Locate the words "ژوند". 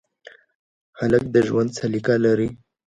1.47-1.69